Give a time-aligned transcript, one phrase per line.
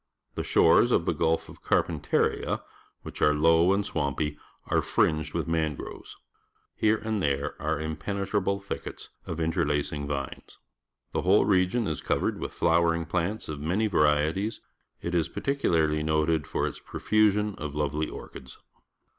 [0.33, 2.61] The shores of the Gidfoj^CsiifmLma,
[3.03, 6.17] which are 238 AUSTRALIA 239 low and swampy, are fringed with mangroves.
[6.75, 10.57] Here and there are impenetrablejiikikets of interlacins__Jiafi«s.
[11.11, 14.59] The whole region is covered with flnwrrinc plnnt ^ of many varie ties.
[15.03, 18.57] It is particularly pote d for its pro fusion of l ovely orchid s.